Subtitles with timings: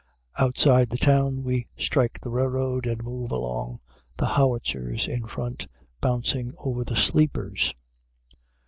[0.39, 3.81] Outside the town, we strike the railroad and move along,
[4.17, 5.67] the howitzers in front,
[6.01, 7.71] bouncing over the sleepers.